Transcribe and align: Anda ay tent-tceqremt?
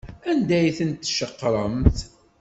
Anda 0.29 0.55
ay 0.59 0.67
tent-tceqremt? 0.77 1.97